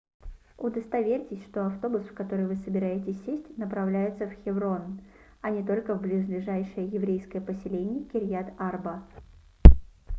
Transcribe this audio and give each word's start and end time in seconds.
удостоверьтесь 0.57 1.43
что 1.45 1.67
автобус 1.67 2.01
в 2.07 2.13
который 2.15 2.47
вы 2.47 2.55
собираетесь 2.65 3.23
сесть 3.23 3.55
направляется 3.55 4.25
в 4.25 4.31
хеврон 4.43 4.99
а 5.41 5.51
не 5.51 5.63
только 5.63 5.93
в 5.93 6.01
близлежащее 6.01 6.87
еврейское 6.87 7.39
поселение 7.39 8.05
кирьят-арба 8.05 9.03